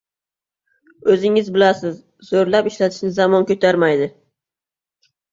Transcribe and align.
O‘zingiz 1.15 1.49
bilasiz, 1.57 1.99
zo‘rlab 2.29 2.69
ishlatishni 2.71 3.11
zamon 3.17 3.45
ko‘tarmaydi! 3.51 4.07